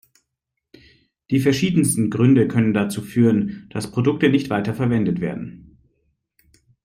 [1.29, 5.77] Die verschiedensten Gründe können dazu führen, dass Produkte nicht weiter verwendet werden.